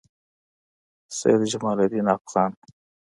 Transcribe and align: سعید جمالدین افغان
سعید 1.17 1.41
جمالدین 1.51 2.07
افغان 2.15 2.51